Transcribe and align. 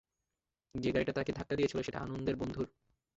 যে 0.75 0.89
গাড়িটা 0.91 1.13
তাকে 1.13 1.31
ধাক্কা 1.31 1.55
দিয়েছিল 1.55 1.79
সেটা 1.81 1.99
আনন্দের 1.99 2.35
বন্ধুর। 2.35 2.67